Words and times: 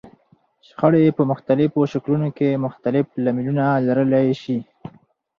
شخړې 0.67 1.15
په 1.17 1.23
مختلفو 1.31 1.79
شکلونو 1.93 2.27
کې 2.37 2.61
مختلف 2.65 3.05
لاملونه 3.23 3.65
لرلای 3.85 4.27
شي. 4.41 4.57